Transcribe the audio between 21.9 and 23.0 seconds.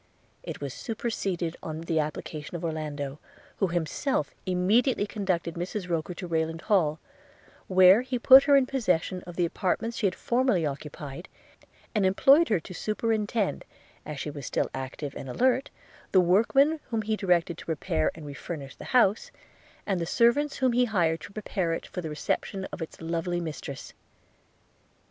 the reception of